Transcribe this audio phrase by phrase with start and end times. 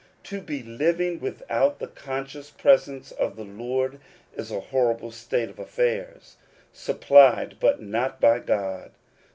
[0.23, 3.99] To be living without the conscious presence of the Lord
[4.33, 6.37] is a horrible state of affairs.
[6.73, 8.93] Supplied, but not by God